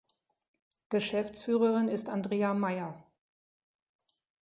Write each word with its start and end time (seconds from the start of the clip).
Geschäftsführerin 0.89 1.87
ist 1.87 2.09
Andrea 2.09 2.55
Mayer. 2.55 3.05